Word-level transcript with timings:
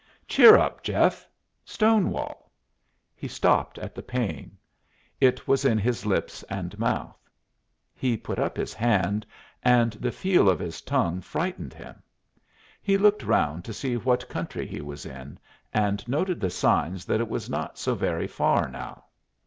"Cheer 0.27 0.57
up, 0.57 0.81
Jeff! 0.81 1.27
Stonewall!" 1.63 2.49
He 3.15 3.27
stopped 3.27 3.77
at 3.77 3.93
the 3.93 4.01
pain. 4.01 4.57
It 5.19 5.47
was 5.47 5.63
in 5.63 5.77
his 5.77 6.07
lips 6.07 6.41
and 6.49 6.79
mouth. 6.79 7.19
He 7.93 8.17
put 8.17 8.39
up 8.39 8.57
his 8.57 8.73
hand, 8.73 9.27
and 9.61 9.93
the 9.93 10.11
feel 10.11 10.49
of 10.49 10.57
his 10.57 10.81
tongue 10.81 11.21
frightened 11.21 11.75
him. 11.75 12.01
He 12.81 12.97
looked 12.97 13.21
round 13.21 13.63
to 13.65 13.73
see 13.73 13.95
what 13.95 14.27
country 14.27 14.65
he 14.65 14.81
was 14.81 15.05
in, 15.05 15.37
and 15.71 16.07
noted 16.07 16.39
the 16.39 16.49
signs 16.49 17.05
that 17.05 17.21
it 17.21 17.29
was 17.29 17.47
not 17.47 17.77
so 17.77 17.93
very 17.93 18.25
far 18.25 18.67
now. 18.69 19.03